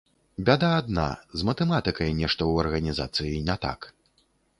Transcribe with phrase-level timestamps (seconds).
[0.45, 1.03] Бяда адна,
[1.41, 3.79] з матэматыкай нешта ў арганізацыі не так.